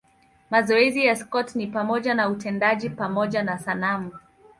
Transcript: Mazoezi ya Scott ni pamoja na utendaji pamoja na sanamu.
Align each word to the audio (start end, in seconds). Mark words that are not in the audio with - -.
Mazoezi 0.49 1.05
ya 1.05 1.15
Scott 1.15 1.55
ni 1.55 1.67
pamoja 1.67 2.13
na 2.13 2.29
utendaji 2.29 2.89
pamoja 2.89 3.43
na 3.43 3.57
sanamu. 3.59 4.11